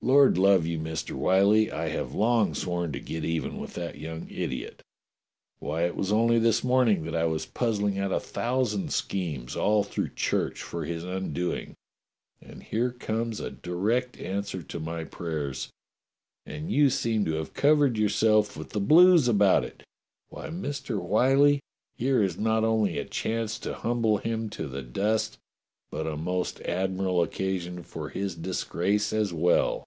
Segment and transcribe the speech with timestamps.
[0.00, 4.28] Lord love you, blister Whyllie, I have long sworn to get even with that young
[4.30, 4.80] idiot.
[5.60, 9.82] WTiy, it was only this morning that I was puzzling out a thousand schemes all
[9.82, 11.74] through church for his undoing,
[12.40, 15.68] and here comes a direct answer to my prayers,
[16.46, 19.82] and you seem to have covered yourself with the blues about it.
[20.30, 21.58] "VMiy, Mister WTiyllie,
[21.96, 25.38] here is not only a chance to humble him to the dust,
[25.90, 29.84] but a most admirable occasion for his disgrace as well."